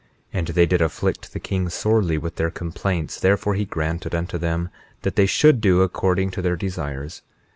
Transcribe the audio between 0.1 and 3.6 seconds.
And they did afflict the king sorely with their complaints; therefore